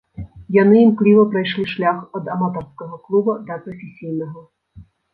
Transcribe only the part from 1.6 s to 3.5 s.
шлях ад аматарскага клуба